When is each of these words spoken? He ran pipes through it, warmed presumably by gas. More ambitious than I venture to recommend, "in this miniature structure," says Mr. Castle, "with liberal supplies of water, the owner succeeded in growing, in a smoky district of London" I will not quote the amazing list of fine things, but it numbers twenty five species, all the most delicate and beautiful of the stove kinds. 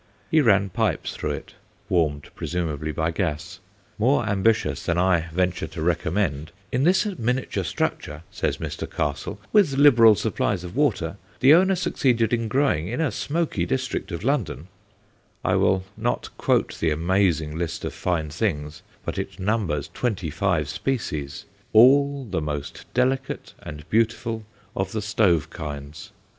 He 0.31 0.41
ran 0.41 0.71
pipes 0.71 1.15
through 1.15 1.29
it, 1.33 1.53
warmed 1.87 2.31
presumably 2.33 2.91
by 2.91 3.11
gas. 3.11 3.59
More 3.99 4.25
ambitious 4.27 4.83
than 4.83 4.97
I 4.97 5.29
venture 5.31 5.67
to 5.67 5.81
recommend, 5.83 6.51
"in 6.71 6.85
this 6.85 7.05
miniature 7.05 7.63
structure," 7.63 8.23
says 8.31 8.57
Mr. 8.57 8.89
Castle, 8.89 9.39
"with 9.53 9.77
liberal 9.77 10.15
supplies 10.15 10.63
of 10.63 10.75
water, 10.75 11.17
the 11.39 11.53
owner 11.53 11.75
succeeded 11.75 12.33
in 12.33 12.47
growing, 12.47 12.87
in 12.87 12.99
a 12.99 13.11
smoky 13.11 13.63
district 13.63 14.11
of 14.11 14.23
London" 14.23 14.69
I 15.45 15.55
will 15.55 15.83
not 15.95 16.35
quote 16.35 16.79
the 16.79 16.89
amazing 16.89 17.55
list 17.55 17.85
of 17.85 17.93
fine 17.93 18.31
things, 18.31 18.81
but 19.05 19.19
it 19.19 19.39
numbers 19.39 19.87
twenty 19.93 20.31
five 20.31 20.67
species, 20.67 21.45
all 21.73 22.25
the 22.25 22.41
most 22.41 22.91
delicate 22.95 23.53
and 23.59 23.87
beautiful 23.91 24.45
of 24.75 24.93
the 24.93 25.01
stove 25.03 25.51
kinds. 25.51 26.11